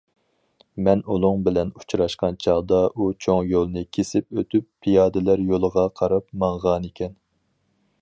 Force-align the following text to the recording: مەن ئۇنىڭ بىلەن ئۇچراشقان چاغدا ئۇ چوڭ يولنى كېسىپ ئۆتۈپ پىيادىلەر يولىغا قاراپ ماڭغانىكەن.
مەن 0.85 1.03
ئۇنىڭ 1.15 1.43
بىلەن 1.47 1.73
ئۇچراشقان 1.81 2.39
چاغدا 2.47 2.81
ئۇ 2.95 3.11
چوڭ 3.27 3.51
يولنى 3.53 3.85
كېسىپ 3.99 4.39
ئۆتۈپ 4.41 4.69
پىيادىلەر 4.87 5.49
يولىغا 5.53 5.89
قاراپ 6.01 6.31
ماڭغانىكەن. 6.45 7.17